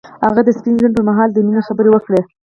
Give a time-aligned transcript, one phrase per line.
[0.25, 2.21] هغه د سپین ژوند پر مهال د مینې خبرې وکړې.